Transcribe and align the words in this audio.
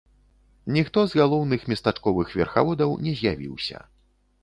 Ніхто 0.77 1.03
з 1.11 1.19
галоўных 1.19 1.69
местачковых 1.73 2.35
верхаводаў 2.43 2.99
не 3.07 3.17
з'явіўся. 3.25 3.89